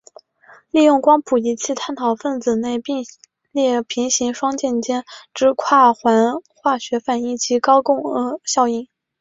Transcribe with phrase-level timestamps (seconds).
[0.71, 3.05] 利用光谱仪器探讨分子内并
[3.51, 8.87] 列平行双键间之跨环化学反应及高共轭效应。